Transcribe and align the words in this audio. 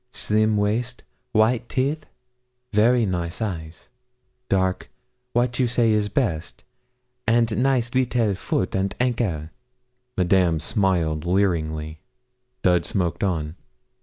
Slim 0.11 0.57
waist, 0.57 1.03
wite 1.31 1.69
teeth, 1.69 2.07
vary 2.73 3.05
nice 3.05 3.39
eyes 3.39 3.87
dark 4.49 4.89
wat 5.35 5.59
you 5.59 5.67
say 5.67 5.91
is 5.91 6.09
best 6.09 6.63
and 7.27 7.55
nice 7.61 7.93
leetle 7.93 8.33
foot 8.33 8.73
and 8.73 8.95
ankle.' 8.99 9.49
Madame 10.17 10.59
smiled 10.59 11.23
leeringly. 11.25 11.99
Dud 12.63 12.83
smoked 12.83 13.23
on. 13.23 13.55